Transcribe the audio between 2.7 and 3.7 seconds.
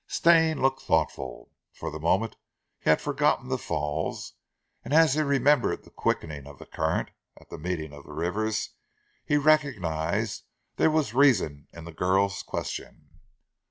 he had forgotten the